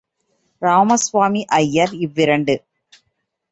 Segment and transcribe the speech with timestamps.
[0.61, 2.55] ராமஸ்வாமி ஐயர் இவ்விரண்டு.